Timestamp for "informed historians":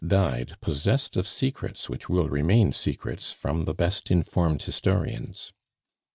4.09-5.53